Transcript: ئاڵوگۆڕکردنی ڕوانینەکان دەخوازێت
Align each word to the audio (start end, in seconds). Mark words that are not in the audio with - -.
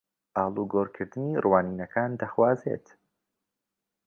ئاڵوگۆڕکردنی 0.35 1.31
ڕوانینەکان 1.43 2.11
دەخوازێت 2.21 2.85